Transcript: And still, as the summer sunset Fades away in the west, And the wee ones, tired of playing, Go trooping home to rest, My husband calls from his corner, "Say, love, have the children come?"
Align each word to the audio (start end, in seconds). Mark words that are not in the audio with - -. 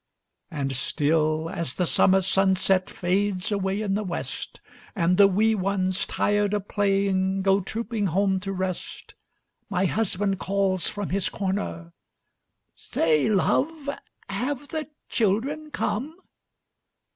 And 0.49 0.75
still, 0.75 1.47
as 1.47 1.75
the 1.75 1.85
summer 1.85 2.21
sunset 2.21 2.89
Fades 2.89 3.51
away 3.51 3.83
in 3.83 3.93
the 3.93 4.03
west, 4.03 4.59
And 4.95 5.15
the 5.17 5.27
wee 5.27 5.53
ones, 5.53 6.07
tired 6.07 6.55
of 6.55 6.67
playing, 6.67 7.43
Go 7.43 7.61
trooping 7.61 8.07
home 8.07 8.39
to 8.39 8.51
rest, 8.51 9.13
My 9.69 9.85
husband 9.85 10.39
calls 10.39 10.89
from 10.89 11.09
his 11.09 11.29
corner, 11.29 11.93
"Say, 12.75 13.29
love, 13.29 13.87
have 14.27 14.69
the 14.69 14.89
children 15.07 15.69
come?" 15.69 16.15